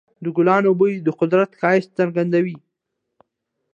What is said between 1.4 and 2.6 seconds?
ښایست څرګندوي.